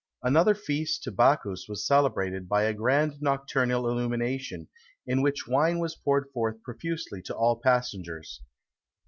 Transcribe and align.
Another 0.23 0.55
feast 0.55 1.03
to 1.03 1.11
Bacchus 1.11 1.67
was 1.69 1.85
celebrated 1.85 2.49
by 2.49 2.63
a 2.63 2.73
grand 2.73 3.21
nocturnal 3.21 3.87
illumination, 3.87 4.67
in 5.05 5.21
which 5.21 5.47
wine 5.47 5.77
was 5.77 5.95
poured 5.95 6.31
forth 6.33 6.59
profusely 6.63 7.21
to 7.21 7.35
all 7.35 7.55
passengers. 7.55 8.41